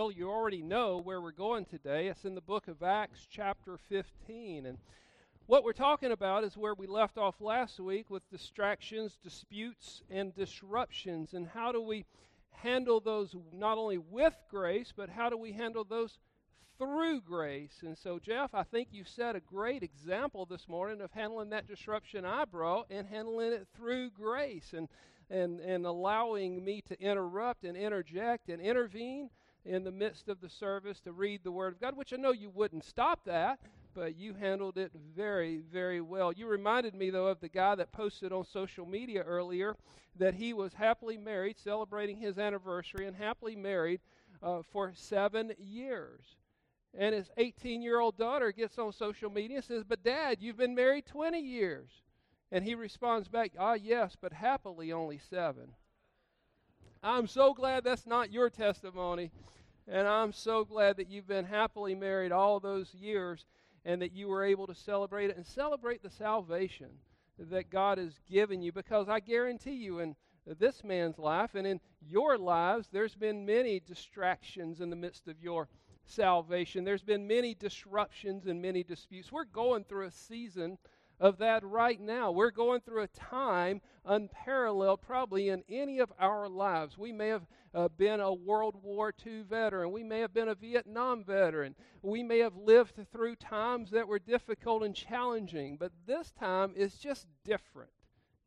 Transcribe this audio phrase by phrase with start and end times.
[0.00, 2.06] Well, you already know where we're going today.
[2.06, 4.64] It's in the book of Acts, chapter 15.
[4.64, 4.78] And
[5.44, 10.34] what we're talking about is where we left off last week with distractions, disputes, and
[10.34, 11.34] disruptions.
[11.34, 12.06] And how do we
[12.48, 16.16] handle those not only with grace, but how do we handle those
[16.78, 17.82] through grace?
[17.82, 21.68] And so, Jeff, I think you set a great example this morning of handling that
[21.68, 24.88] disruption I brought and handling it through grace and,
[25.28, 29.28] and, and allowing me to interrupt and interject and intervene
[29.64, 32.32] in the midst of the service to read the Word of God, which I know
[32.32, 33.60] you wouldn't stop that,
[33.94, 36.32] but you handled it very, very well.
[36.32, 39.76] You reminded me, though, of the guy that posted on social media earlier
[40.16, 44.00] that he was happily married, celebrating his anniversary, and happily married
[44.42, 46.36] uh, for seven years.
[46.96, 50.56] And his 18 year old daughter gets on social media and says, But dad, you've
[50.56, 51.90] been married 20 years.
[52.52, 55.74] And he responds back, Ah, yes, but happily only seven.
[57.02, 59.30] I'm so glad that's not your testimony.
[59.88, 63.46] And I'm so glad that you've been happily married all those years
[63.84, 66.88] and that you were able to celebrate it and celebrate the salvation
[67.38, 68.70] that God has given you.
[68.70, 70.14] Because I guarantee you, in
[70.58, 75.40] this man's life and in your lives, there's been many distractions in the midst of
[75.40, 75.68] your
[76.04, 76.84] salvation.
[76.84, 79.32] There's been many disruptions and many disputes.
[79.32, 80.76] We're going through a season
[81.20, 82.32] of that right now.
[82.32, 86.96] We're going through a time unparalleled probably in any of our lives.
[86.96, 89.92] We may have uh, been a World War II veteran.
[89.92, 91.74] We may have been a Vietnam veteran.
[92.02, 96.94] We may have lived through times that were difficult and challenging, but this time is
[96.94, 97.90] just different.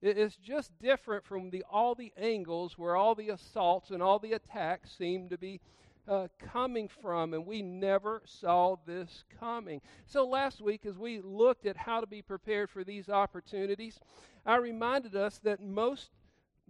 [0.01, 4.33] It's just different from the, all the angles where all the assaults and all the
[4.33, 5.61] attacks seem to be
[6.07, 9.81] uh, coming from, and we never saw this coming.
[10.05, 13.99] So, last week, as we looked at how to be prepared for these opportunities,
[14.45, 16.11] I reminded us that most,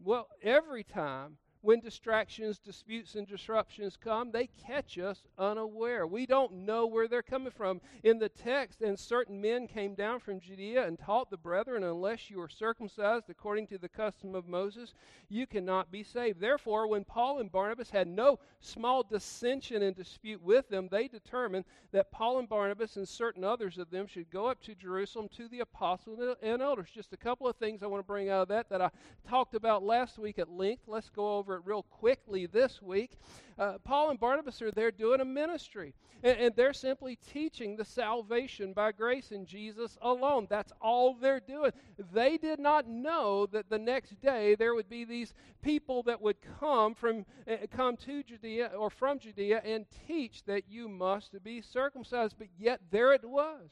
[0.04, 6.06] well, every time when distractions, disputes, and disruptions come, they catch us unaware.
[6.06, 7.80] We don't know where they're coming from.
[8.04, 12.30] In the text, and certain men came down from Judea and taught the brethren, unless
[12.30, 14.94] you are circumcised according to the custom of Moses,
[15.30, 16.42] you cannot be saved.
[16.42, 21.64] Therefore, when Paul and Barnabas had no small dissension and dispute with them, they determined
[21.94, 25.48] that Paul and Barnabas and certain others of them should go up to Jerusalem to
[25.48, 26.90] the apostles and elders.
[26.94, 28.90] Just a couple of things I want to bring out of that that I
[29.30, 30.84] talked about last week at length.
[30.88, 33.18] Let's go over it real quickly this week.
[33.58, 35.94] Uh, Paul and Barnabas are there doing a ministry,
[36.24, 40.48] and, and they're simply teaching the salvation by grace in Jesus alone.
[40.50, 41.72] That's all they're doing.
[42.12, 46.38] They did not know that the next day there would be these people that would
[46.60, 51.62] come from uh, come to Judea or from Judea and teach that you must be
[51.62, 52.36] circumcised.
[52.38, 53.70] But yet there it was.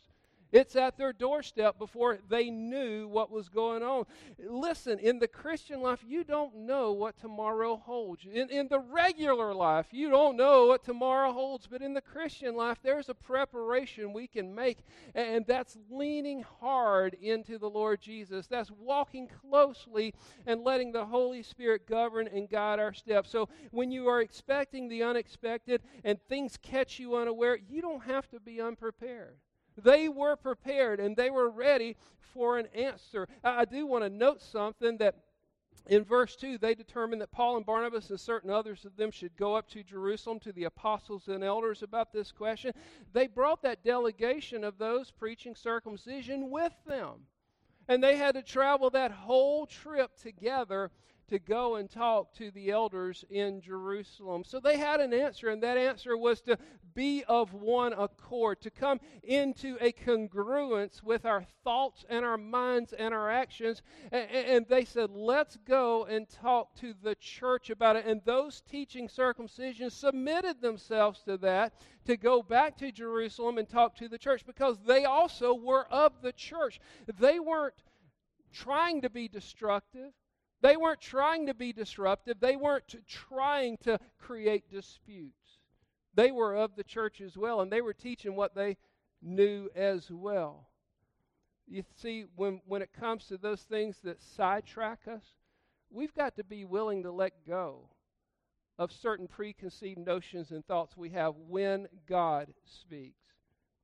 [0.51, 4.05] It's at their doorstep before they knew what was going on.
[4.37, 8.25] Listen, in the Christian life, you don't know what tomorrow holds.
[8.25, 11.67] In, in the regular life, you don't know what tomorrow holds.
[11.67, 14.79] But in the Christian life, there's a preparation we can make,
[15.15, 18.47] and that's leaning hard into the Lord Jesus.
[18.47, 20.13] That's walking closely
[20.45, 23.29] and letting the Holy Spirit govern and guide our steps.
[23.29, 28.29] So when you are expecting the unexpected and things catch you unaware, you don't have
[28.31, 29.37] to be unprepared.
[29.83, 31.97] They were prepared and they were ready
[32.33, 33.27] for an answer.
[33.43, 35.15] I do want to note something that
[35.87, 39.35] in verse 2, they determined that Paul and Barnabas and certain others of them should
[39.35, 42.73] go up to Jerusalem to the apostles and elders about this question.
[43.13, 47.25] They brought that delegation of those preaching circumcision with them.
[47.87, 50.91] And they had to travel that whole trip together
[51.31, 54.43] to go and talk to the elders in Jerusalem.
[54.45, 56.57] So they had an answer, and that answer was to
[56.93, 62.91] be of one accord, to come into a congruence with our thoughts and our minds
[62.91, 63.81] and our actions.
[64.11, 68.05] And, and they said, let's go and talk to the church about it.
[68.05, 71.71] And those teaching circumcision submitted themselves to that,
[72.07, 76.21] to go back to Jerusalem and talk to the church, because they also were of
[76.21, 76.81] the church.
[77.17, 77.75] They weren't
[78.51, 80.11] trying to be destructive.
[80.61, 85.59] They weren't trying to be disruptive, they weren't trying to create disputes.
[86.13, 88.77] They were of the church as well, and they were teaching what they
[89.21, 90.67] knew as well.
[91.67, 95.23] You see, when, when it comes to those things that sidetrack us,
[95.89, 97.89] we've got to be willing to let go
[98.77, 103.15] of certain preconceived notions and thoughts we have when God speaks.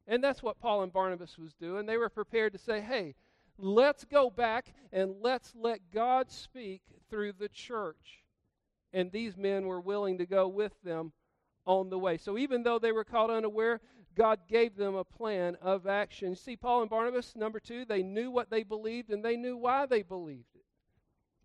[0.08, 1.86] And that's what Paul and Barnabas was doing.
[1.86, 3.16] They were prepared to say, hey,
[3.58, 8.24] Let's go back and let's let God speak through the church.
[8.94, 11.12] And these men were willing to go with them
[11.66, 12.18] on the way.
[12.18, 13.82] So even though they were caught unaware,
[14.16, 16.36] God gave them a plan of action.
[16.36, 19.86] See, Paul and Barnabas, number two, they knew what they believed and they knew why
[19.86, 20.64] they believed it.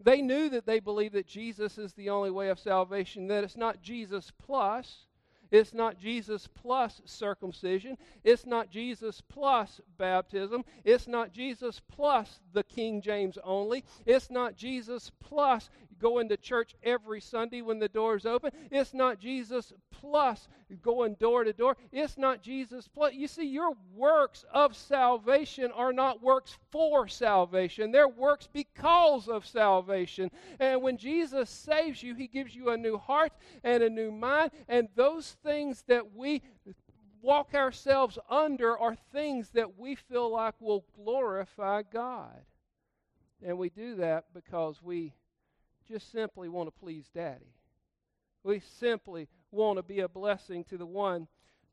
[0.02, 3.56] They knew that they believed that Jesus is the only way of salvation, that it's
[3.56, 5.06] not Jesus plus,
[5.52, 7.98] It's not Jesus plus circumcision.
[8.24, 10.64] It's not Jesus plus baptism.
[10.82, 13.84] It's not Jesus plus the King James only.
[14.06, 15.68] It's not Jesus plus
[15.98, 18.50] going to church every Sunday when the doors open.
[18.70, 20.48] It's not Jesus plus
[20.82, 21.76] going door to door.
[21.92, 23.14] It's not Jesus plus.
[23.14, 29.46] You see, your works of salvation are not works for salvation, they're works because of
[29.46, 30.30] salvation.
[30.58, 34.50] And when Jesus saves you, he gives you a new heart and a new mind.
[34.68, 36.42] And those things that we
[37.20, 42.42] walk ourselves under are things that we feel like will glorify God.
[43.44, 45.14] And we do that because we
[45.88, 47.54] just simply want to please Daddy.
[48.44, 51.28] We simply want to be a blessing to the one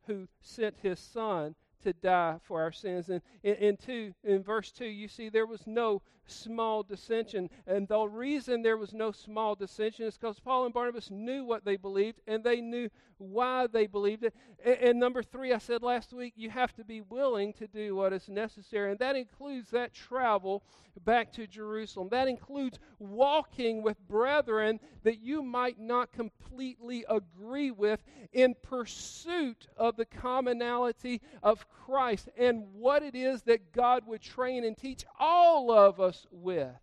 [0.07, 3.09] who sent his son to die for our sins.
[3.09, 7.49] And in, two, in verse 2, you see there was no small dissension.
[7.67, 11.65] And the reason there was no small dissension is because Paul and Barnabas knew what
[11.65, 14.33] they believed and they knew why they believed it.
[14.63, 17.95] And, and, number three, I said last week, you have to be willing to do
[17.95, 18.91] what is necessary.
[18.91, 20.63] And that includes that travel
[21.03, 22.09] back to Jerusalem.
[22.11, 29.95] That includes walking with brethren that you might not completely agree with in pursuit of
[29.95, 35.71] the commonality of Christ and what it is that God would train and teach all
[35.71, 36.75] of us with.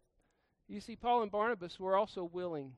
[0.69, 2.73] You see, Paul and Barnabas were also willing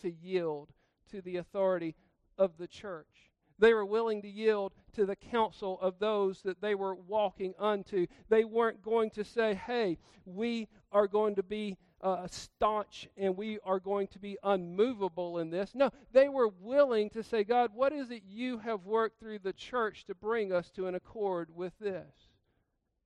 [0.00, 0.70] to yield
[1.10, 1.94] to the authority
[2.36, 3.30] of the church.
[3.58, 8.06] They were willing to yield to the counsel of those that they were walking unto.
[8.28, 13.58] They weren't going to say, hey, we are going to be uh, staunch and we
[13.64, 15.74] are going to be unmovable in this.
[15.74, 19.52] No, they were willing to say, God, what is it you have worked through the
[19.52, 22.12] church to bring us to an accord with this?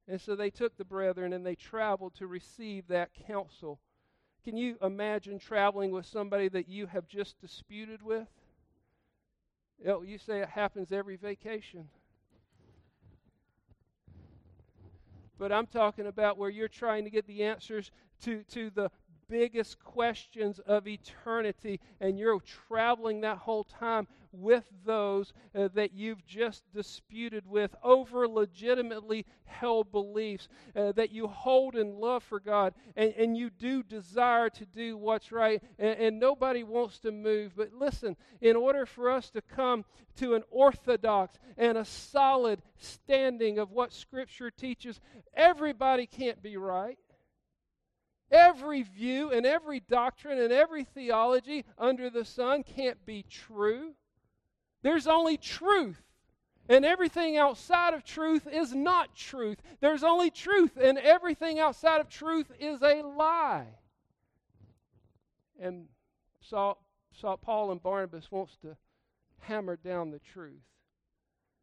[0.09, 3.81] And so they took the brethren and they traveled to receive that counsel.
[4.45, 8.29] Can you imagine traveling with somebody that you have just disputed with?
[9.85, 11.89] You say it happens every vacation.
[15.39, 17.91] But I'm talking about where you're trying to get the answers
[18.23, 18.91] to, to the
[19.29, 26.25] biggest questions of eternity, and you're traveling that whole time with those uh, that you've
[26.27, 32.75] just disputed with over legitimately held beliefs uh, that you hold in love for God,
[32.97, 37.53] and, and you do desire to do what's right, and, and nobody wants to move.
[37.57, 39.85] But listen, in order for us to come
[40.17, 45.01] to an orthodox and a solid standing of what Scripture teaches,
[45.35, 46.99] everybody can't be right.
[48.31, 53.93] Every view and every doctrine and every theology under the sun can't be true.
[54.83, 56.03] There's only truth.
[56.69, 59.59] And everything outside of truth is not truth.
[59.81, 63.69] There's only truth, and everything outside of truth is a lie.
[65.61, 65.87] And
[66.41, 66.83] Saul,
[67.13, 68.77] Saul, Paul and Barnabas wants to
[69.39, 70.63] hammer down the truth.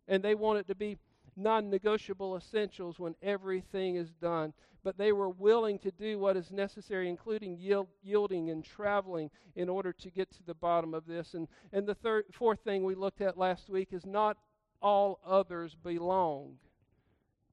[0.08, 0.98] And they want it to be
[1.36, 4.54] non negotiable essentials when everything is done.
[4.84, 9.70] But they were willing to do what is necessary, including yield, yielding and traveling, in
[9.70, 11.34] order to get to the bottom of this.
[11.34, 14.38] And, and the third, fourth thing we looked at last week is not
[14.82, 16.58] all others belong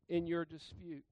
[0.08, 1.04] in your dispute.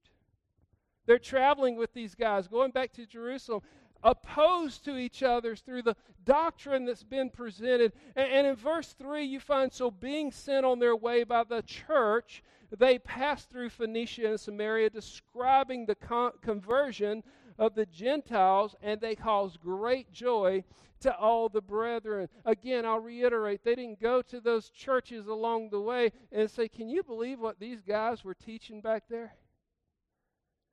[1.08, 3.62] They're traveling with these guys, going back to Jerusalem
[4.02, 5.96] opposed to each other through the
[6.26, 7.94] doctrine that's been presented.
[8.14, 11.62] And, and, in verse 3, you find so being sent on their way by the
[11.62, 12.42] church,
[12.76, 17.22] they passed through Phoenicia and Samaria, describing the con- conversion
[17.58, 20.62] of the Gentiles, and they caused great joy
[21.00, 22.28] to all the brethren.
[22.44, 26.90] Again, I'll reiterate, they didn't go to those churches along the way and say, Can
[26.90, 29.32] you believe what these guys were teaching back there?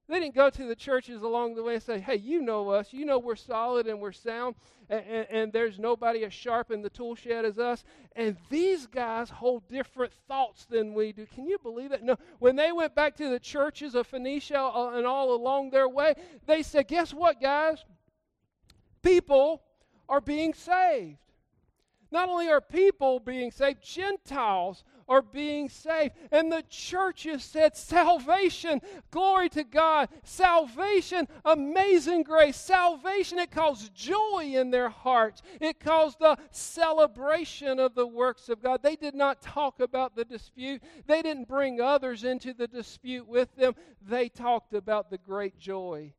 [0.08, 2.94] They didn't go to the churches along the way and say, hey, you know us.
[2.94, 4.56] You know we're solid and we're sound,
[4.88, 7.84] and, and, and, there's nobody as sharp in the tool shed as us.
[8.16, 11.26] And these guys hold different thoughts than we do.
[11.26, 12.04] Can you believe it?
[12.04, 12.18] No.
[12.38, 16.14] When they went back to the churches of Phoenicia uh, and all along their way,
[16.46, 17.84] they said, guess what, guys?
[19.02, 19.64] People
[20.08, 21.18] are being saved.
[22.15, 26.13] Not only are people being saved, Gentiles are being saved.
[26.31, 28.79] And the churches said, Salvation,
[29.12, 30.07] glory to God.
[30.24, 32.55] Salvation, amazing grace.
[32.55, 35.41] Salvation, it caused joy in their hearts.
[35.60, 38.81] It caused the celebration of the works of God.
[38.81, 43.53] They did not talk about the dispute, they didn't bring others into the dispute with
[43.57, 43.75] them.
[44.01, 46.13] They talked about the great joy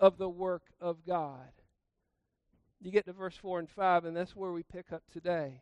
[0.00, 1.52] of the work of God.
[2.82, 5.60] You get to verse 4 and 5, and that's where we pick up today.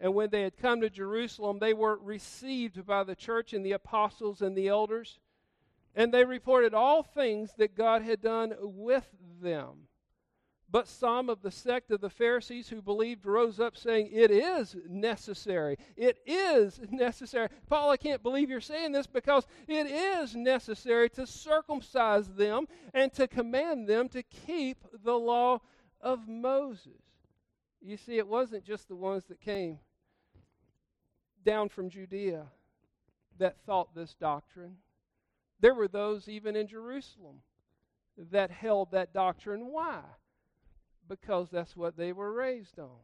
[0.00, 3.72] And when they had come to Jerusalem, they were received by the church and the
[3.72, 5.18] apostles and the elders.
[5.94, 9.06] And they reported all things that God had done with
[9.42, 9.88] them.
[10.68, 14.76] But some of the sect of the Pharisees who believed rose up, saying, It is
[14.88, 15.78] necessary.
[15.96, 17.48] It is necessary.
[17.68, 23.12] Paul, I can't believe you're saying this because it is necessary to circumcise them and
[23.14, 25.60] to command them to keep the law
[26.00, 27.02] of Moses.
[27.80, 29.78] You see, it wasn't just the ones that came
[31.44, 32.46] down from Judea
[33.38, 34.76] that thought this doctrine,
[35.60, 37.36] there were those even in Jerusalem
[38.32, 39.66] that held that doctrine.
[39.70, 40.00] Why?
[41.08, 42.98] Because that's what they were raised on.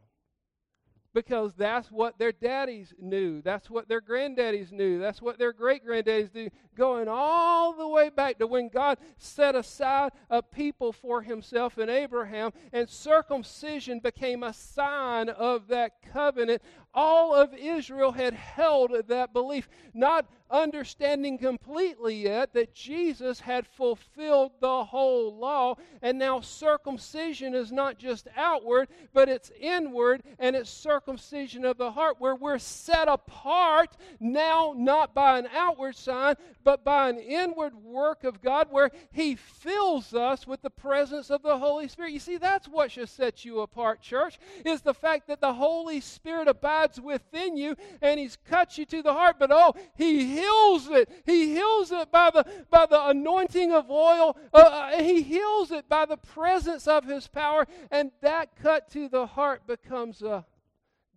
[1.13, 3.43] Because that's what their daddies knew.
[3.43, 4.97] That's what their granddaddies knew.
[4.97, 6.49] That's what their great granddaddies knew.
[6.75, 11.87] Going all the way back to when God set aside a people for himself in
[11.87, 16.63] Abraham, and circumcision became a sign of that covenant.
[16.93, 24.51] All of Israel had held that belief, not understanding completely yet that Jesus had fulfilled
[24.59, 30.69] the whole law, and now circumcision is not just outward, but it's inward, and it's
[30.69, 36.85] circumcision of the heart, where we're set apart now not by an outward sign, but
[36.85, 41.57] by an inward work of God, where He fills us with the presence of the
[41.57, 42.13] Holy Spirit.
[42.13, 45.99] You see, that's what should set you apart, church, is the fact that the Holy
[45.99, 50.87] Spirit abides within you, and He's cut you to the heart, but oh, He heals
[50.89, 51.09] it.
[51.25, 54.37] He heals it by the, by the anointing of oil.
[54.53, 57.67] Uh, uh, he heals it by the presence of His power.
[57.91, 60.45] And that cut to the heart becomes a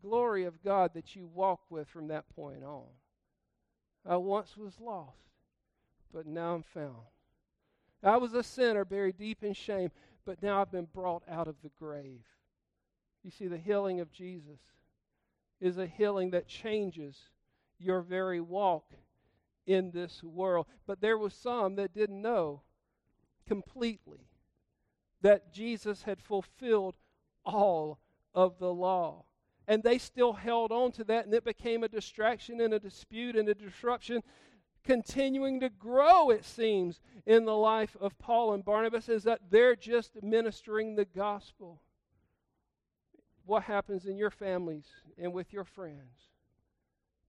[0.03, 2.85] glory of God that you walk with from that point on.
[4.09, 5.19] I once was lost,
[6.13, 7.07] but now I'm found.
[8.03, 9.91] I was a sinner buried deep in shame,
[10.25, 12.25] but now I've been brought out of the grave.
[13.25, 14.61] You see, the healing of Jesus
[15.61, 17.31] is a healing that changes
[17.79, 18.85] your very walk
[19.67, 20.67] in this world.
[20.87, 22.63] But there was some that didn't know
[23.47, 24.29] completely
[25.23, 26.97] that Jesus had fulfilled
[27.45, 28.01] all
[28.35, 29.25] of the law.
[29.69, 33.35] And they still held on to that, and it became a distraction and a dispute
[33.35, 34.23] and a disruption,
[34.85, 39.75] continuing to grow, it seems, in the life of Paul and Barnabas, is that they're
[39.75, 41.81] just ministering the gospel.
[43.47, 44.87] What happens in your families
[45.17, 46.31] and with your friends?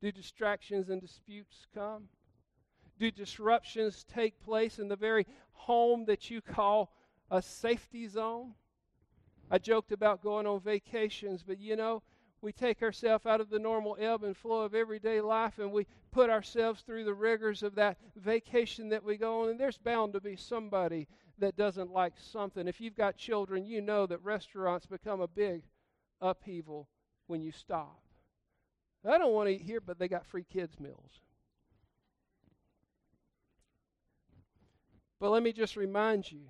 [0.02, 2.10] Do distractions and disputes come?
[2.98, 6.92] do disruptions take place in the very home that you call
[7.30, 8.54] a safety zone?
[9.50, 12.04] I joked about going on vacations, but you know,
[12.42, 15.88] we take ourselves out of the normal ebb and flow of everyday life and we
[16.12, 20.14] put ourselves through the rigors of that vacation that we go on, and there's bound
[20.14, 21.08] to be somebody
[21.40, 22.68] that doesn't like something.
[22.68, 25.64] If you've got children, you know that restaurants become a big
[26.22, 26.90] upheaval
[27.28, 28.02] when you stop.
[29.08, 31.22] I don't want to eat here, but they got free kids' meals.
[35.20, 36.42] But let me just remind you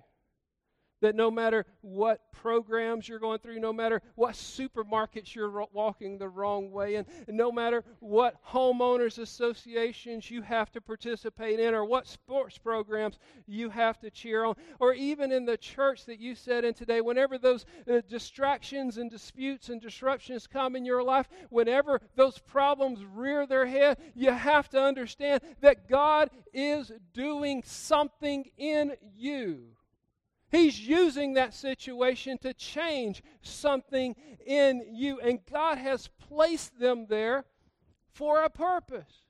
[1.00, 6.28] that no matter what programs you're going through, no matter what supermarkets you're walking the
[6.28, 12.06] wrong way in, no matter what homeowners associations you have to participate in, or what
[12.06, 16.64] sports programs you have to cheer on, or even in the church that you sit
[16.64, 22.00] in today, whenever those uh, distractions and disputes and disruptions come in your life, whenever
[22.16, 28.94] those problems rear their head, you have to understand that God is doing something in
[29.16, 29.77] you.
[30.50, 35.20] He's using that situation to change something in you.
[35.20, 37.44] And God has placed them there
[38.12, 39.22] for a purpose.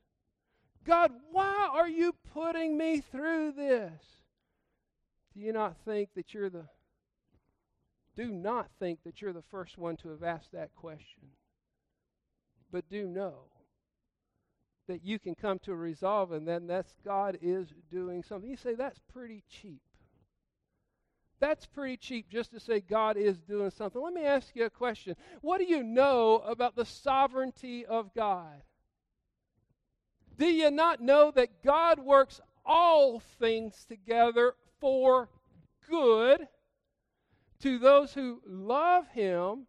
[0.84, 3.92] God, why are you putting me through this?
[5.34, 6.66] Do you not think that you're the
[8.18, 11.28] do not think that you're the first one to have asked that question.
[12.72, 13.44] But do know
[14.88, 18.50] that you can come to a resolve and then that's God is doing something.
[18.50, 19.82] You say that's pretty cheap.
[21.40, 24.02] That's pretty cheap just to say God is doing something.
[24.02, 25.14] Let me ask you a question.
[25.40, 28.62] What do you know about the sovereignty of God?
[30.36, 35.28] Do you not know that God works all things together for
[35.88, 36.46] good
[37.60, 39.66] to those who love Him?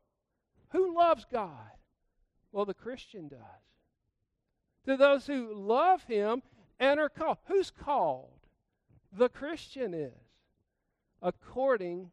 [0.70, 1.72] Who loves God?
[2.52, 3.40] Well, the Christian does.
[4.86, 6.42] To those who love Him
[6.80, 7.38] and are called.
[7.46, 8.40] Who's called?
[9.12, 10.14] The Christian is
[11.22, 12.12] according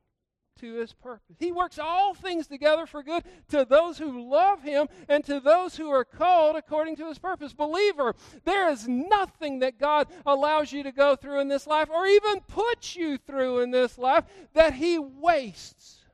[0.60, 1.36] to his purpose.
[1.38, 5.76] He works all things together for good to those who love him and to those
[5.76, 7.52] who are called according to his purpose.
[7.52, 12.06] Believer, there is nothing that God allows you to go through in this life or
[12.06, 16.04] even puts you through in this life that he wastes.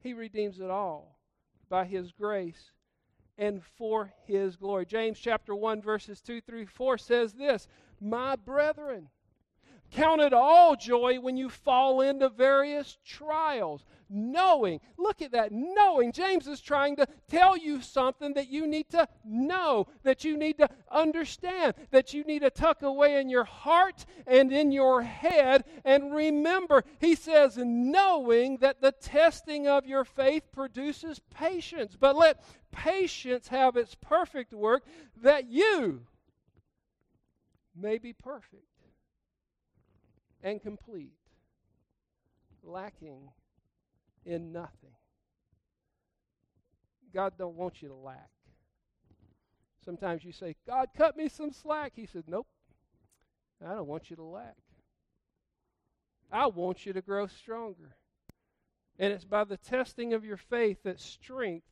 [0.00, 1.18] He redeems it all
[1.70, 2.72] by his grace
[3.38, 4.84] and for his glory.
[4.84, 7.66] James chapter 1 verses 2 through 4 says this,
[8.00, 9.08] "My brethren,
[9.90, 13.84] Count it all joy when you fall into various trials.
[14.10, 16.12] Knowing, look at that, knowing.
[16.12, 20.58] James is trying to tell you something that you need to know, that you need
[20.58, 25.64] to understand, that you need to tuck away in your heart and in your head.
[25.84, 31.96] And remember, he says, knowing that the testing of your faith produces patience.
[31.98, 34.84] But let patience have its perfect work,
[35.22, 36.02] that you
[37.76, 38.73] may be perfect
[40.44, 41.16] and complete,
[42.62, 43.30] lacking
[44.24, 44.90] in nothing.
[47.12, 48.28] God don't want you to lack.
[49.84, 51.92] Sometimes you say, God, cut me some slack.
[51.96, 52.46] He said, Nope,
[53.64, 54.56] I don't want you to lack.
[56.30, 57.96] I want you to grow stronger.
[58.98, 61.66] And it's by the testing of your faith that strength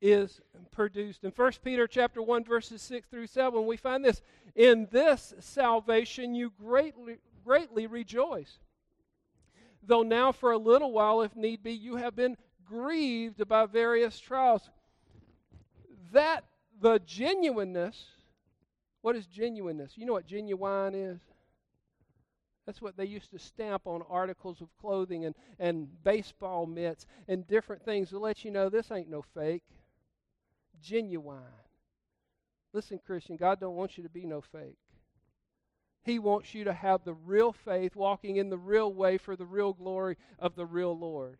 [0.00, 0.40] is
[0.72, 1.24] produced.
[1.24, 4.22] In 1 Peter chapter 1 verses 6 through 7 we find this,
[4.54, 8.58] in this salvation you greatly greatly rejoice.
[9.82, 12.36] Though now, for a little while, if need be, you have been
[12.66, 14.68] grieved by various trials.
[16.12, 16.44] That
[16.80, 18.04] the genuineness,
[19.02, 19.92] what is genuineness?
[19.94, 21.20] You know what genuine is?
[22.66, 27.46] That's what they used to stamp on articles of clothing and, and baseball mitts and
[27.46, 29.62] different things to let you know this ain't no fake.
[30.82, 31.42] Genuine.
[32.72, 34.76] Listen, Christian, God don't want you to be no fake.
[36.06, 39.44] He wants you to have the real faith, walking in the real way for the
[39.44, 41.38] real glory of the real Lord.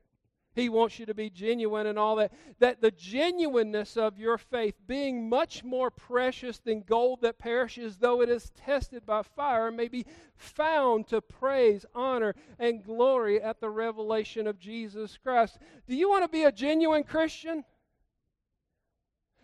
[0.57, 2.33] He wants you to be genuine and all that.
[2.59, 8.23] That the genuineness of your faith, being much more precious than gold that perishes, though
[8.23, 10.05] it is tested by fire, may be
[10.35, 15.59] found to praise, honor, and glory at the revelation of Jesus Christ.
[15.87, 17.65] Do you want to be a genuine Christian?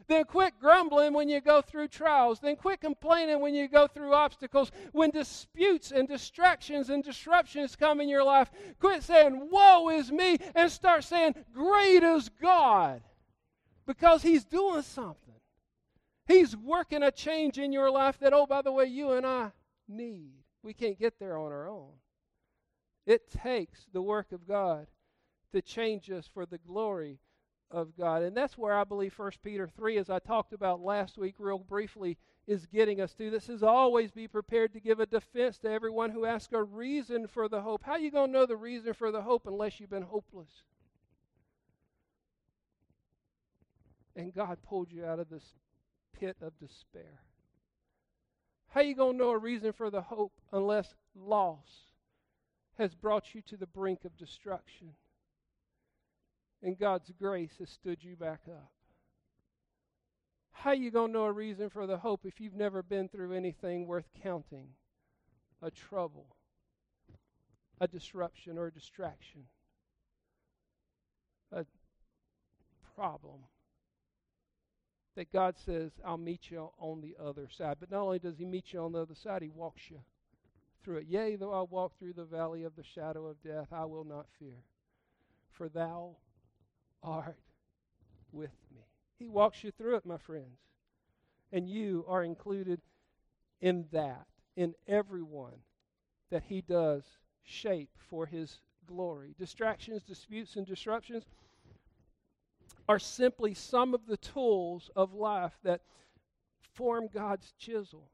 [0.08, 2.40] Then quit grumbling when you go through trials.
[2.40, 4.70] Then quit complaining when you go through obstacles.
[4.92, 10.38] When disputes and distractions and disruptions come in your life, quit saying, Woe is me,
[10.54, 13.02] and start saying, Great is God.
[13.86, 15.34] Because He's doing something.
[16.26, 19.50] He's working a change in your life that, oh, by the way, you and I
[19.88, 20.32] need.
[20.62, 21.90] We can't get there on our own.
[23.06, 24.86] It takes the work of God
[25.52, 27.18] to change us for the glory
[27.72, 28.22] of God.
[28.22, 31.58] And that's where I believe 1 Peter 3, as I talked about last week real
[31.58, 33.30] briefly, is getting us to.
[33.30, 37.26] This is always be prepared to give a defense to everyone who asks a reason
[37.26, 37.82] for the hope.
[37.84, 40.50] How you going to know the reason for the hope unless you've been hopeless?
[44.14, 45.54] And God pulled you out of this
[46.12, 47.22] pit of despair.
[48.68, 51.86] How you going to know a reason for the hope unless loss
[52.78, 54.94] has brought you to the brink of destruction?
[56.62, 58.70] And God's grace has stood you back up.
[60.52, 63.32] How you going to know a reason for the hope if you've never been through
[63.32, 64.68] anything worth counting?
[65.60, 66.26] A trouble,
[67.80, 69.44] a disruption, or a distraction,
[71.52, 71.64] a
[72.96, 73.40] problem
[75.14, 77.76] that God says, I'll meet you on the other side.
[77.78, 79.98] But not only does He meet you on the other side, He walks you
[80.82, 81.06] through it.
[81.08, 84.26] Yea, though I walk through the valley of the shadow of death, I will not
[84.38, 84.64] fear.
[85.50, 86.16] For thou
[87.02, 87.38] art
[88.32, 88.82] with me.
[89.18, 90.58] He walks you through it, my friends.
[91.52, 92.80] And you are included
[93.60, 95.60] in that, in everyone
[96.30, 97.04] that He does
[97.42, 99.34] shape for His glory.
[99.38, 101.24] Distractions, disputes, and disruptions
[102.88, 105.82] are simply some of the tools of life that
[106.74, 108.10] form God's chisel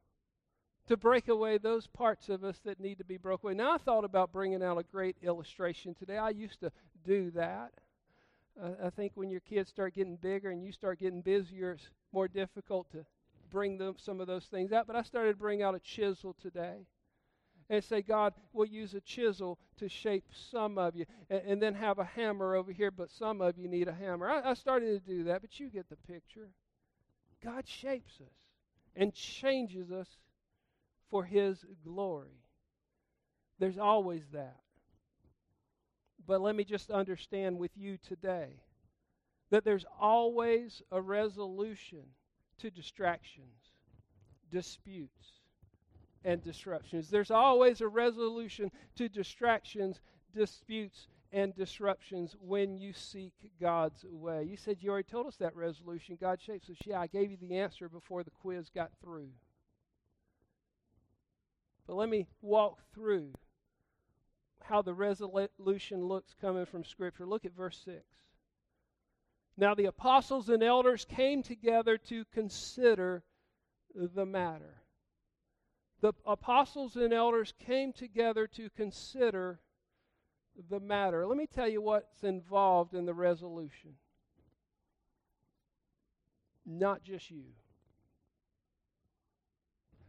[0.88, 3.54] to break away those parts of us that need to be broken away.
[3.54, 6.16] Now, I thought about bringing out a great illustration today.
[6.16, 6.72] I used to
[7.04, 7.72] do that.
[8.84, 12.28] I think when your kids start getting bigger and you start getting busier, it's more
[12.28, 13.04] difficult to
[13.50, 14.86] bring them some of those things out.
[14.86, 16.86] But I started to bring out a chisel today
[17.70, 21.74] and say, God, we'll use a chisel to shape some of you, and, and then
[21.74, 24.28] have a hammer over here, but some of you need a hammer.
[24.28, 26.48] I, I started to do that, but you get the picture.
[27.44, 28.32] God shapes us
[28.96, 30.08] and changes us
[31.10, 32.42] for His glory.
[33.58, 34.60] There's always that.
[36.28, 38.60] But let me just understand with you today
[39.50, 42.02] that there's always a resolution
[42.58, 43.72] to distractions,
[44.52, 45.40] disputes,
[46.26, 47.08] and disruptions.
[47.08, 50.00] There's always a resolution to distractions,
[50.34, 54.44] disputes, and disruptions when you seek God's way.
[54.44, 56.18] You said you already told us that resolution.
[56.20, 56.76] God shapes us.
[56.84, 59.30] Yeah, I gave you the answer before the quiz got through.
[61.86, 63.32] But let me walk through
[64.68, 67.26] how the resolution looks coming from Scripture.
[67.26, 67.96] Look at verse 6.
[69.56, 73.24] Now the apostles and elders came together to consider
[73.94, 74.82] the matter.
[76.00, 79.60] the apostles and elders came together to consider
[80.70, 81.26] the matter.
[81.26, 83.94] Let me tell you what's involved in the resolution.
[86.64, 87.54] Not just you.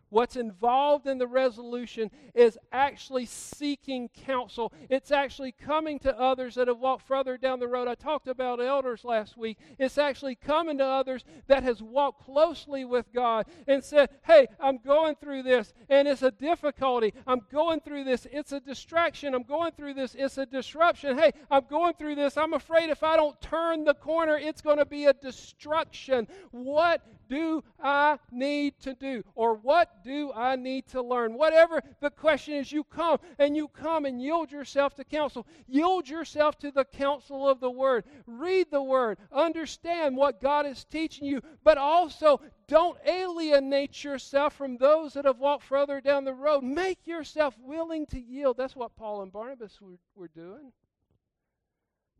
[0.10, 4.74] What's involved in the resolution is actually seeking counsel.
[4.90, 7.88] It's actually coming to others that have walked further down the road.
[7.88, 9.58] I talked about elders last week.
[9.78, 14.78] It's actually coming to others that has walked closely with God and said, "Hey, I'm
[14.78, 17.14] going through this and it's a difficulty.
[17.28, 18.28] I'm going through this.
[18.32, 19.34] It's a distraction.
[19.36, 20.16] I'm going through this.
[20.16, 21.18] It's a disruption.
[21.18, 22.38] Hey, I'm going through this.
[22.38, 26.28] I'm afraid if I don't turn the corner, it's going to be a destruction.
[26.52, 29.24] What do I need to do?
[29.36, 31.34] Or what do I need to learn?
[31.34, 35.46] Whatever the question is, you come and you come and yield yourself to counsel.
[35.68, 38.06] Yield yourself to the counsel of the Word.
[38.26, 39.18] Read the Word.
[39.32, 45.40] Understand what God is teaching you, but also don't alienate yourself from those that have
[45.40, 46.64] walked further down the road.
[46.64, 48.58] Make yourself willing to yield.
[48.58, 50.72] That's what Paul and Barnabas were, were doing.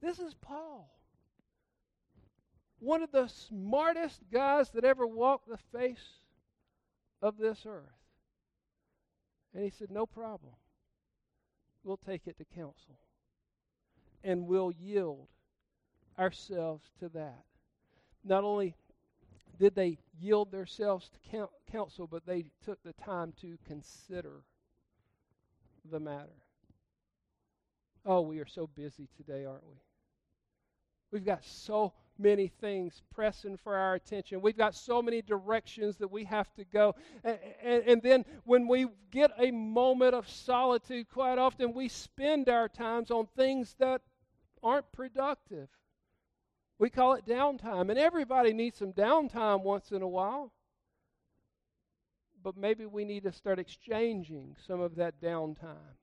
[0.02, 0.90] This is Paul
[2.80, 6.19] one of the smartest guys that ever walked the face
[7.22, 7.84] of this earth.
[9.54, 10.54] And he said, No problem.
[11.84, 13.00] We'll take it to council
[14.24, 15.28] And we'll yield
[16.18, 17.44] ourselves to that.
[18.24, 18.76] Not only
[19.58, 24.42] did they yield themselves to counsel, but they took the time to consider
[25.90, 26.36] the matter.
[28.06, 29.78] Oh, we are so busy today, aren't we?
[31.12, 34.42] We've got so many things pressing for our attention.
[34.42, 36.96] We've got so many directions that we have to go.
[37.24, 42.50] And, and, and, then when we get a moment of solitude, quite often we spend
[42.50, 44.02] our times on things that
[44.62, 45.70] aren't productive.
[46.78, 47.90] We call it downtime.
[47.90, 50.52] And everybody needs some downtime once in a while.
[52.44, 55.98] But maybe we need to start exchanging some of that downtime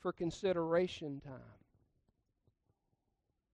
[0.00, 1.63] for consideration time.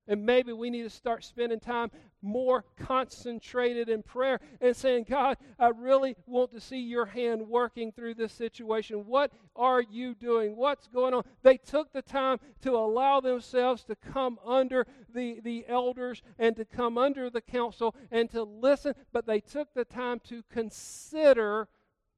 [0.08, 1.90] And maybe we need to start spending time
[2.22, 7.92] more concentrated in prayer and saying, God, I really want to see your hand working
[7.92, 9.06] through this situation.
[9.06, 10.56] What are you doing?
[10.56, 11.22] What's going on?
[11.42, 16.64] They took the time to allow themselves to come under the, the elders and to
[16.64, 21.68] come under the council and to listen, but they took the time to consider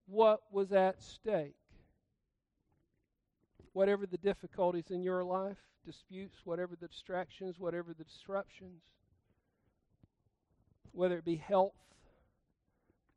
[0.06, 1.56] what was at stake.
[3.72, 8.82] Whatever the difficulties in your life, disputes, whatever the distractions, whatever the disruptions,
[10.92, 11.74] whether it be health,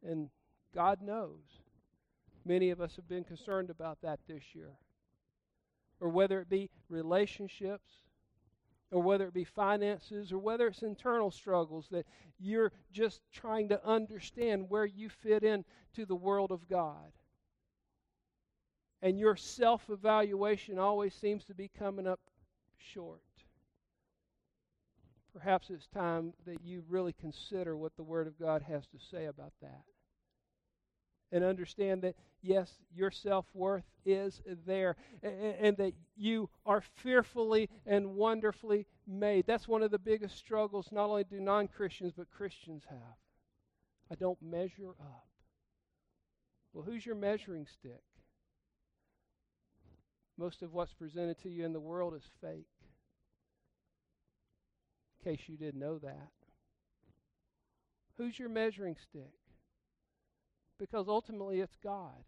[0.04, 0.30] and
[0.73, 1.62] God knows
[2.45, 4.71] many of us have been concerned about that this year,
[5.99, 7.91] or whether it be relationships,
[8.91, 12.06] or whether it be finances, or whether it's internal struggles that
[12.39, 17.12] you're just trying to understand where you fit in to the world of God.
[19.01, 22.19] And your self evaluation always seems to be coming up
[22.93, 23.21] short.
[25.33, 29.25] Perhaps it's time that you really consider what the Word of God has to say
[29.25, 29.83] about that.
[31.31, 37.69] And understand that, yes, your self worth is there, and, and that you are fearfully
[37.85, 39.45] and wonderfully made.
[39.45, 43.17] That's one of the biggest struggles, not only do non Christians, but Christians have.
[44.09, 45.27] I don't measure up.
[46.71, 48.03] Well, who's your measuring stick?
[50.37, 52.67] Most of what's presented to you in the world is fake
[55.19, 56.31] In case you didn't know that.
[58.17, 59.33] Who's your measuring stick?
[60.77, 62.23] Because ultimately it's God.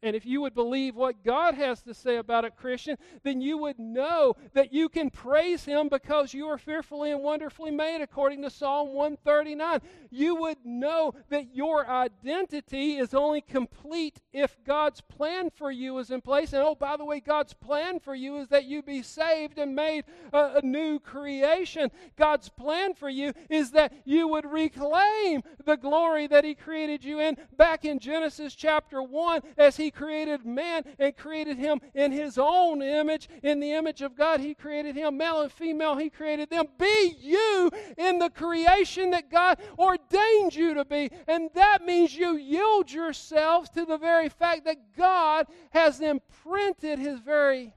[0.00, 3.58] And if you would believe what God has to say about it, Christian, then you
[3.58, 8.42] would know that you can praise Him because you are fearfully and wonderfully made, according
[8.42, 9.80] to Psalm 139.
[10.10, 16.12] You would know that your identity is only complete if God's plan for you is
[16.12, 16.52] in place.
[16.52, 19.74] And oh, by the way, God's plan for you is that you be saved and
[19.74, 21.90] made a, a new creation.
[22.16, 27.18] God's plan for you is that you would reclaim the glory that He created you
[27.18, 32.38] in back in Genesis chapter 1 as He created man and created him in his
[32.38, 33.28] own image.
[33.42, 35.16] In the image of God, he created him.
[35.16, 36.66] Male and female, he created them.
[36.78, 41.10] Be you in the creation that God ordained you to be.
[41.26, 47.20] And that means you yield yourselves to the very fact that God has imprinted his
[47.20, 47.74] very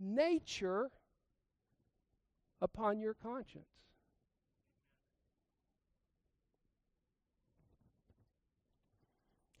[0.00, 0.90] nature
[2.60, 3.66] upon your conscience.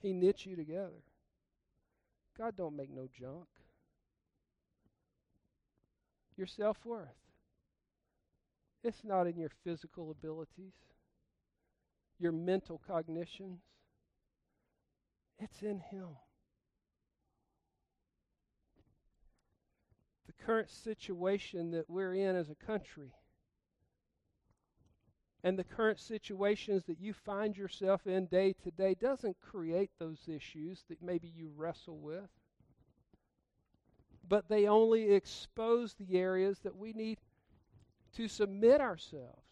[0.00, 1.02] He knit you together.
[2.36, 3.46] God don't make no junk.
[6.36, 7.08] Your self worth.
[8.82, 10.72] It's not in your physical abilities,
[12.18, 13.60] your mental cognitions.
[15.38, 16.08] It's in Him.
[20.26, 23.12] The current situation that we're in as a country
[25.44, 30.28] and the current situations that you find yourself in day to day doesn't create those
[30.28, 32.30] issues that maybe you wrestle with.
[34.28, 37.18] But they only expose the areas that we need
[38.16, 39.42] to submit ourselves.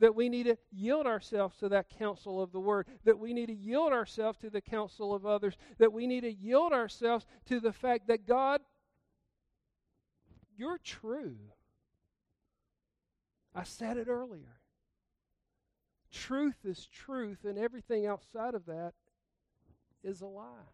[0.00, 2.86] That we need to yield ourselves to that counsel of the Word.
[3.04, 5.56] That we need to yield ourselves to the counsel of others.
[5.78, 8.60] That we need to yield ourselves to the fact that God,
[10.56, 11.38] you're true.
[13.54, 14.57] I said it earlier.
[16.12, 18.94] Truth is truth, and everything outside of that
[20.02, 20.68] is a lie.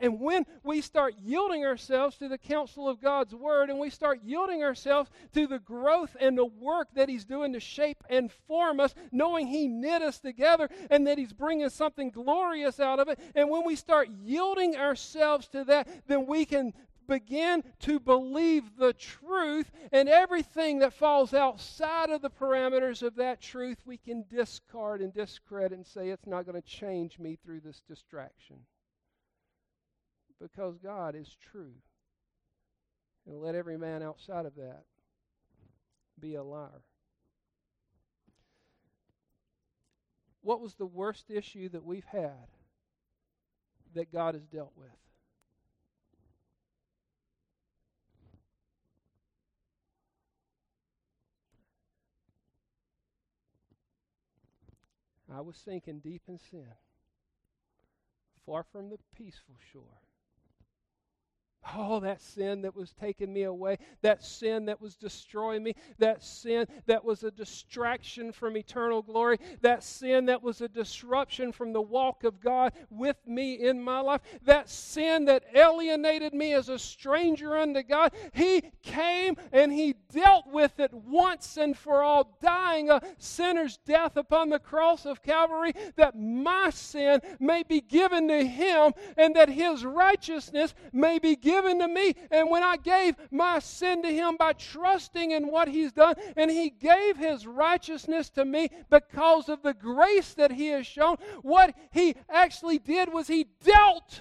[0.00, 4.20] And when we start yielding ourselves to the counsel of God's Word and we start
[4.24, 8.80] yielding ourselves to the growth and the work that He's doing to shape and form
[8.80, 13.20] us, knowing He knit us together and that He's bringing something glorious out of it,
[13.36, 16.72] and when we start yielding ourselves to that, then we can
[17.08, 23.40] begin to believe the truth, and everything that falls outside of the parameters of that
[23.40, 27.60] truth, we can discard and discredit and say it's not going to change me through
[27.60, 28.58] this distraction.
[30.40, 31.74] Because God is true.
[33.26, 34.84] And let every man outside of that
[36.20, 36.82] be a liar.
[40.42, 42.46] What was the worst issue that we've had
[43.94, 44.88] that God has dealt with?
[55.30, 56.72] I was sinking deep in sin,
[58.46, 60.00] far from the peaceful shore.
[61.76, 66.22] Oh, that sin that was taking me away, that sin that was destroying me, that
[66.22, 71.72] sin that was a distraction from eternal glory, that sin that was a disruption from
[71.72, 76.68] the walk of God with me in my life, that sin that alienated me as
[76.68, 78.12] a stranger unto God.
[78.32, 84.16] He came and He dealt with it once and for all, dying a sinner's death
[84.16, 89.50] upon the cross of Calvary, that my sin may be given to Him and that
[89.50, 92.14] His righteousness may be given given to me.
[92.30, 96.50] And when I gave my sin to Him by trusting in what He's done, and
[96.50, 101.74] He gave His righteousness to me because of the grace that He has shown, what
[101.90, 104.20] He actually did was He dealt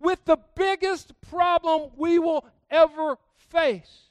[0.00, 4.08] with the biggest problem we will ever face.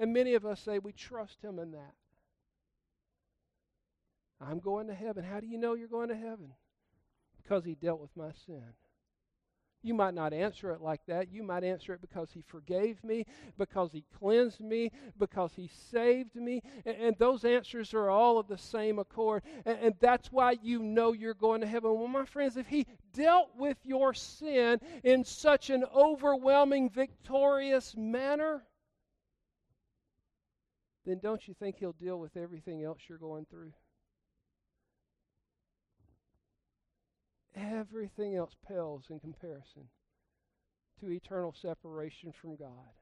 [0.00, 1.94] And many of us say we trust Him in that.
[4.40, 5.22] I'm going to heaven.
[5.22, 6.52] How do you know you're going to heaven?
[7.40, 8.64] Because He dealt with my sin.
[9.82, 11.30] You might not answer it like that.
[11.30, 13.24] You might answer it because He forgave me,
[13.56, 16.62] because He cleansed me, because He saved me.
[16.84, 19.44] And, and those answers are all of the same accord.
[19.64, 21.94] And, and that's why you know you're going to heaven.
[21.94, 28.64] Well, my friends, if He dealt with your sin in such an overwhelming, victorious manner,
[31.06, 33.72] then don't you think He'll deal with everything else you're going through?
[37.58, 39.88] Everything else pales in comparison
[41.00, 42.92] to eternal separation from God.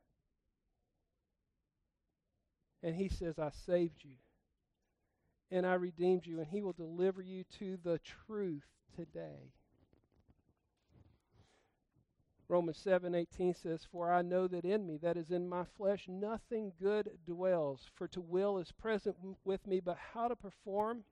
[2.83, 4.16] And he says, I saved you
[5.51, 9.53] and I redeemed you, and he will deliver you to the truth today.
[12.49, 16.73] Romans 7:18 says, "For I know that in me, that is in my flesh, nothing
[16.79, 17.87] good dwells.
[17.95, 21.05] For to will is present with me, but how to perform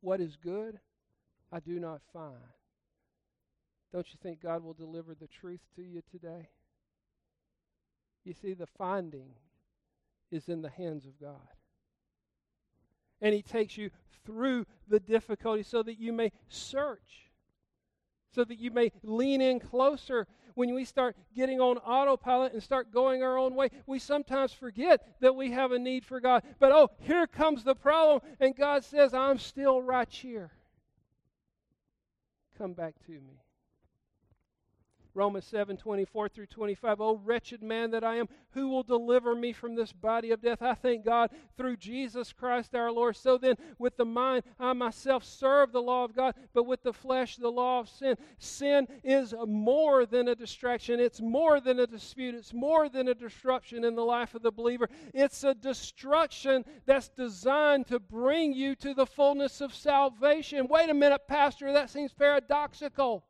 [0.00, 0.80] what is good,
[1.52, 2.36] I do not find.
[3.92, 6.48] Don't you think God will deliver the truth to you today?
[8.24, 9.30] You see, the finding
[10.30, 11.48] is in the hands of God.
[13.20, 13.90] And He takes you
[14.24, 17.30] through the difficulty so that you may search,
[18.32, 20.26] so that you may lean in closer.
[20.54, 25.20] When we start getting on autopilot and start going our own way, we sometimes forget
[25.20, 26.44] that we have a need for God.
[26.58, 30.52] But oh, here comes the problem, and God says, I'm still right here
[32.60, 33.49] come back to me.
[35.14, 37.00] Romans 7 24 through 25.
[37.00, 40.62] Oh, wretched man that I am, who will deliver me from this body of death?
[40.62, 43.16] I thank God through Jesus Christ our Lord.
[43.16, 46.92] So then, with the mind, I myself serve the law of God, but with the
[46.92, 48.16] flesh, the law of sin.
[48.38, 53.14] Sin is more than a distraction, it's more than a dispute, it's more than a
[53.14, 54.88] disruption in the life of the believer.
[55.12, 60.68] It's a destruction that's designed to bring you to the fullness of salvation.
[60.68, 63.24] Wait a minute, Pastor, that seems paradoxical.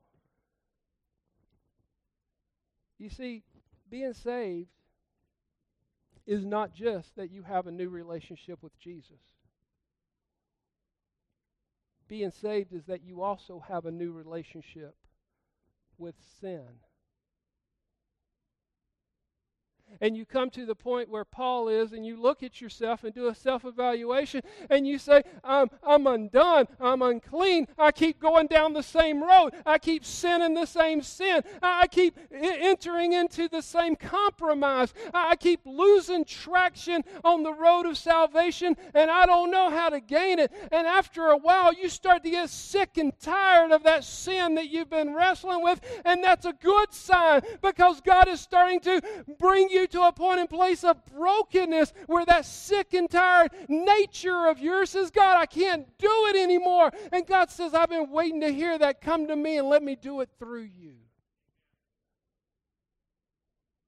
[3.01, 3.43] You see,
[3.91, 4.69] being saved
[6.25, 9.19] is not just that you have a new relationship with Jesus.
[12.11, 14.97] being saved is that you also have a new relationship
[15.97, 16.67] with sin.
[20.01, 23.15] And you come to the point where Paul is, and you look at yourself and
[23.15, 28.47] do a self evaluation, and you say, I'm, I'm undone, I'm unclean, I keep going
[28.47, 33.63] down the same road, I keep sinning the same sin, I keep entering into the
[33.63, 39.71] same compromise, I keep losing traction on the road of salvation, and I don't know
[39.71, 40.53] how to gain it.
[40.73, 44.71] And after a while, you start to get sick and tired of that sin that
[44.71, 49.03] you've been wrestling with, and that's a good sign because God is starting to
[49.39, 54.47] bring you to a point and place of brokenness where that sick and tired nature
[54.47, 56.91] of yours says, God, I can't do it anymore.
[57.13, 59.01] And God says, I've been waiting to hear that.
[59.01, 60.95] Come to me and let me do it through you.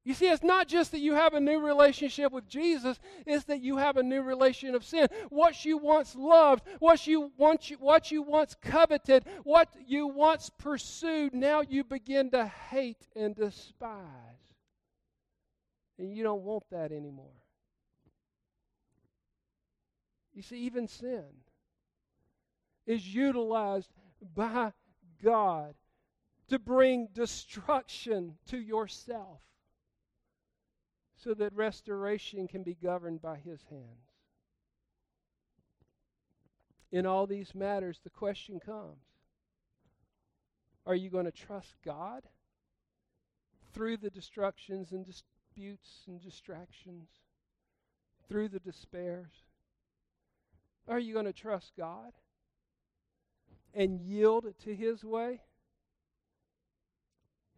[0.05, 3.61] You see, it's not just that you have a new relationship with Jesus, it's that
[3.61, 5.07] you have a new relation of sin.
[5.29, 11.35] What you once loved, what you once, what you once coveted, what you once pursued,
[11.35, 14.42] now you begin to hate and despise.
[16.03, 17.39] And you don't want that anymore.
[20.35, 21.23] You see, even sin
[22.89, 23.93] is utilized
[24.35, 24.73] by
[25.23, 25.77] God
[26.49, 29.43] to bring destruction to yourself
[31.15, 34.11] so that restoration can be governed by His hands.
[36.91, 39.05] In all these matters, the question comes
[40.85, 42.25] Are you going to trust God
[43.73, 45.07] through the destructions and
[45.55, 47.09] disputes and distractions,
[48.29, 49.33] through the despairs?
[50.89, 52.13] Are you going to trust God
[53.75, 55.41] and yield to His way?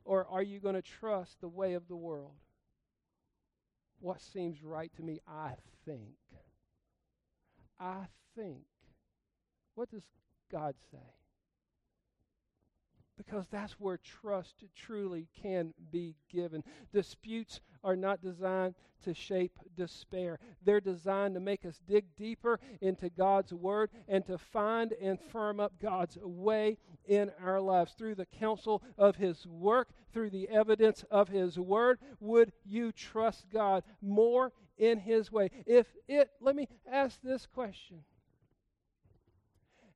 [0.05, 2.35] Or are you going to trust the way of the world?
[4.01, 5.53] What seems right to me, I
[5.87, 6.17] think.
[7.81, 8.65] I think.
[9.75, 10.05] What does
[10.53, 11.24] God say?
[13.25, 16.63] Because that's where trust truly can be given.
[16.93, 23.11] Disputes are not designed to shape despair, they're designed to make us dig deeper into
[23.11, 28.25] God's Word and to find and firm up God's way in our lives through the
[28.25, 31.99] counsel of His work, through the evidence of His Word.
[32.21, 35.51] Would you trust God more in His way?
[35.67, 37.99] If it, let me ask this question.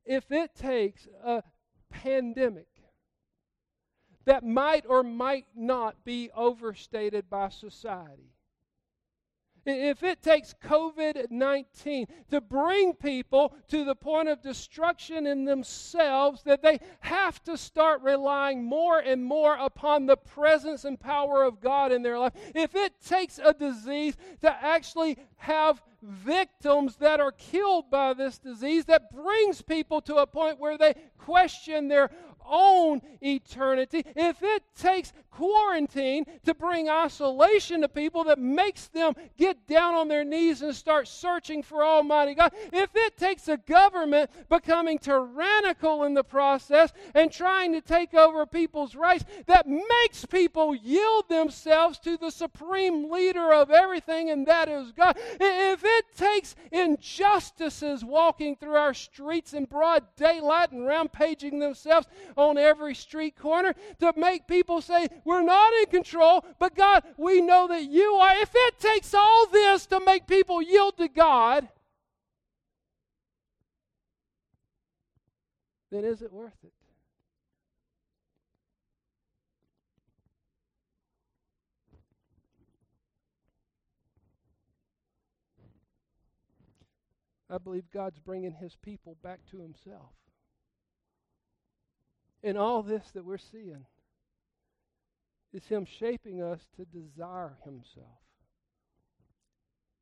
[0.05, 1.41] If it takes a
[1.89, 2.67] pandemic
[4.29, 8.29] that might or might not be overstated by society.
[9.65, 16.43] If it takes COVID 19 to bring people to the point of destruction in themselves,
[16.43, 21.59] that they have to start relying more and more upon the presence and power of
[21.59, 27.31] God in their life, if it takes a disease to actually have victims that are
[27.31, 32.09] killed by this disease, that brings people to a point where they question their
[32.49, 39.67] own eternity, if it takes quarantine to bring isolation to people that makes them get
[39.67, 44.31] down on their knees and start searching for Almighty God, if it takes a government
[44.49, 50.73] becoming tyrannical in the process and trying to take over people's rights that makes people
[50.75, 56.55] yield themselves to the supreme leader of everything, and that is God, if it takes
[56.71, 63.73] injustices walking through our streets in broad daylight and rampaging themselves on every street corner
[63.99, 68.35] to make people say, We're not in control, but God, we know that you are.
[68.37, 71.67] If it takes all this to make people yield to God,
[75.91, 76.78] then is it worth it?
[87.49, 90.11] I believe God's bringing his people back to himself
[92.43, 93.85] And all this that we're seeing
[95.51, 98.21] is Him shaping us to desire Himself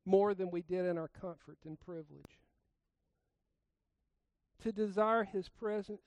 [0.04, 2.38] more than we did in our comfort and privilege.
[4.62, 6.00] To desire His presence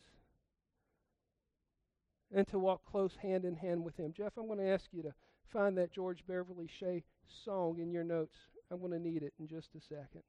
[2.34, 4.14] and to walk close hand in hand with Him.
[4.16, 5.14] Jeff, I'm going to ask you to
[5.52, 7.04] find that George Beverly Shea
[7.44, 8.36] song in your notes.
[8.72, 10.24] I'm going to need it in just a second.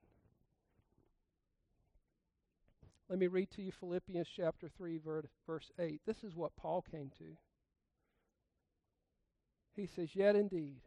[3.12, 4.98] Let me read to you Philippians chapter 3,
[5.46, 6.00] verse 8.
[6.06, 7.36] This is what Paul came to.
[9.76, 10.80] He says, Yet indeed,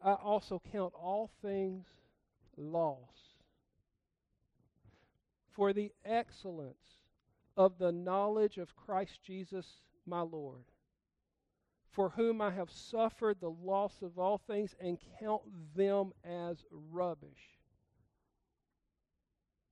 [0.00, 1.86] I also count all things
[2.56, 3.34] loss
[5.50, 7.00] for the excellence
[7.56, 9.66] of the knowledge of Christ Jesus
[10.06, 10.66] my Lord,
[11.90, 15.42] for whom I have suffered the loss of all things and count
[15.74, 17.58] them as rubbish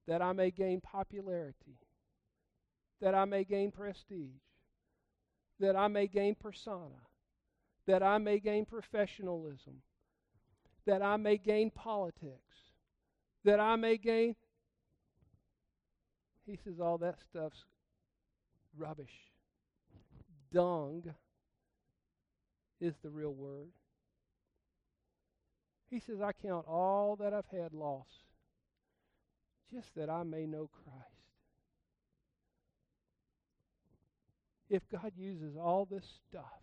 [0.06, 1.78] that I may gain popularity,
[3.00, 4.42] that I may gain prestige,
[5.60, 7.00] that I may gain persona,
[7.86, 9.82] that I may gain professionalism,
[10.86, 12.58] that I may gain politics,
[13.44, 14.34] that I may gain.
[16.46, 17.64] He says all that stuff's
[18.76, 19.30] rubbish.
[20.52, 21.14] Dung
[22.80, 23.70] is the real word.
[25.88, 28.06] He says, I count all that I've had loss
[29.72, 31.08] just that I may know Christ.
[34.68, 36.62] If God uses all this stuff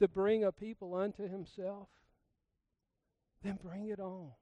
[0.00, 1.88] to bring a people unto himself,
[3.42, 4.32] then bring it on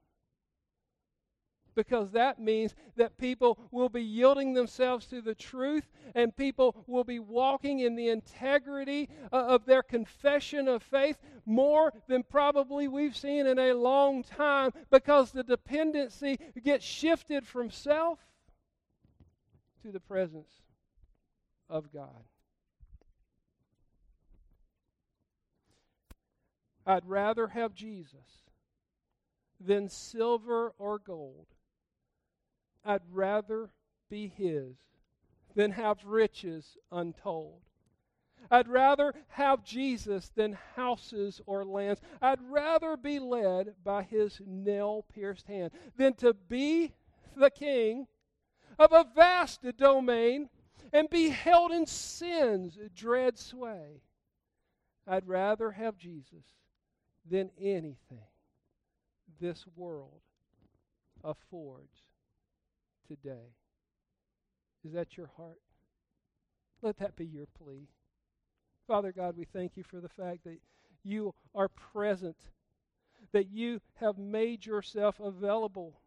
[1.75, 7.03] because that means that people will be yielding themselves to the truth and people will
[7.03, 13.17] be walking in the integrity uh, of their confession of faith more than probably we've
[13.17, 18.19] seen in a long time because the dependency gets shifted from self
[19.81, 20.51] to the presence
[21.69, 22.23] of God.
[26.85, 28.43] I'd rather have Jesus
[29.59, 31.47] than silver or gold.
[32.85, 33.69] I'd rather
[34.09, 34.75] be His
[35.55, 37.61] than have riches untold.
[38.51, 42.01] I'd rather have Jesus than houses or lands.
[42.21, 46.93] I'd rather be led by His nail pierced hand than to be
[47.35, 48.07] the king
[48.77, 50.49] of a vast domain
[50.91, 54.01] and be held in sin's dread sway.
[55.07, 56.45] I'd rather have Jesus
[57.29, 58.27] than anything
[59.39, 60.21] this world
[61.23, 62.12] affords
[63.07, 63.53] today.
[64.85, 65.61] Is that your heart?
[66.81, 67.87] Let that be your plea.
[68.87, 70.59] Father God, we thank you for the fact that
[71.03, 72.37] you are present,
[73.31, 76.01] that you have made yourself available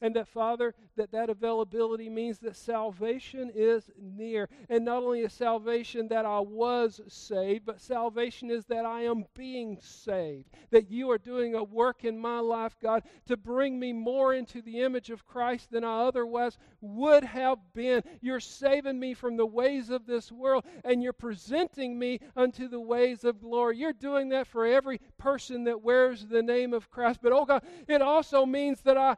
[0.00, 4.48] and that, Father, that that availability means that salvation is near.
[4.68, 9.24] And not only is salvation that I was saved, but salvation is that I am
[9.34, 10.48] being saved.
[10.70, 14.62] That you are doing a work in my life, God, to bring me more into
[14.62, 18.02] the image of Christ than I otherwise would have been.
[18.20, 22.80] You're saving me from the ways of this world, and you're presenting me unto the
[22.80, 23.78] ways of glory.
[23.78, 27.20] You're doing that for every person that wears the name of Christ.
[27.22, 29.16] But, oh God, it also means that I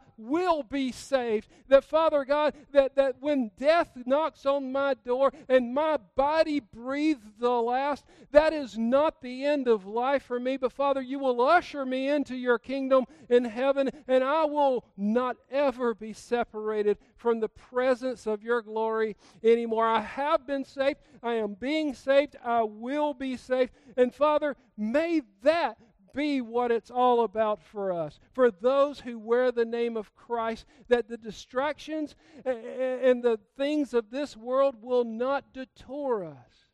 [0.59, 1.49] will be saved.
[1.69, 7.25] That, Father God, that, that when death knocks on my door and my body breathes
[7.39, 10.57] the last, that is not the end of life for me.
[10.57, 15.37] But, Father, you will usher me into your kingdom in heaven, and I will not
[15.49, 19.87] ever be separated from the presence of your glory anymore.
[19.87, 20.99] I have been saved.
[21.23, 22.35] I am being saved.
[22.45, 23.71] I will be saved.
[23.97, 25.79] And, Father, may that
[26.19, 28.19] be what it's all about for us.
[28.33, 34.11] For those who wear the name of Christ, that the distractions and the things of
[34.11, 36.67] this world will not detour us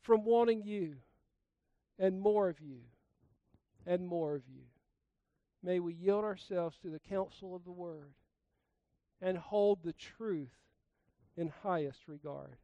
[0.00, 0.96] from wanting you
[1.98, 2.78] and more of you
[3.86, 4.62] and more of you.
[5.62, 8.14] May we yield ourselves to the counsel of the Word
[9.20, 10.56] and hold the truth
[11.36, 12.56] in highest regard.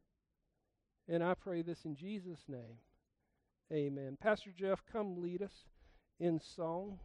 [1.06, 2.78] And I pray this in Jesus' name.
[3.70, 4.16] Amen.
[4.18, 5.52] Pastor Jeff, come lead us
[6.20, 6.98] in song.